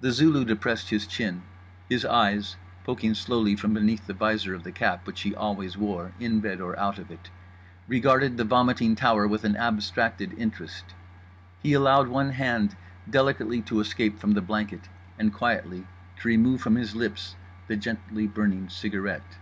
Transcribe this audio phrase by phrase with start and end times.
[0.00, 1.42] The Zulu depressed his chin;
[1.86, 6.12] his eyes (poking slowly from beneath the visor of the cap which he always wore,
[6.18, 7.28] in bed or out of it)
[7.86, 10.86] regarded the vomiting tower with an abstracted interest.
[11.62, 12.74] He allowed one hand
[13.10, 14.88] delicately to escape from the blanket
[15.18, 15.86] and quietly
[16.20, 17.36] to remove from his lips
[17.66, 19.36] the gently burning cigarette.